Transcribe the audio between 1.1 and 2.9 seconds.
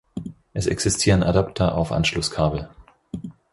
Adapter auf Anschlusskabel.